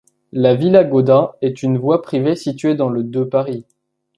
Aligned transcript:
La 0.31 0.55
villa 0.55 0.83
Godin 0.83 1.29
est 1.43 1.61
une 1.61 1.77
voie 1.77 2.01
privée 2.01 2.35
située 2.35 2.73
dans 2.73 2.89
le 2.89 3.03
de 3.03 3.23
Paris. 3.23 3.67